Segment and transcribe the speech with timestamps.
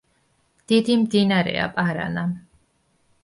[0.71, 2.23] დიდი მდინარეა პარანა.